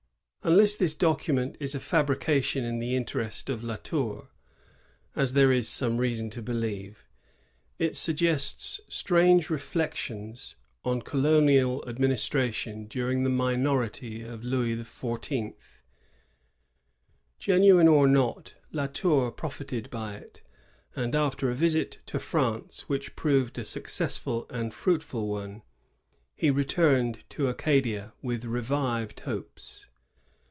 [0.43, 4.29] ^ Unless this document is a fabrication in the inter est of La Tour,
[5.15, 7.05] as there is some reason to believe,
[7.77, 15.53] it suggests strange reflections on colonial administra tion during the minority of Louis XIV.
[17.37, 20.41] Genuine or not, La Tour profited by it,
[20.95, 25.61] and after a visit to France, which proved a successful and fruitful one,
[26.35, 29.85] he returned to Acadia with revived hopes.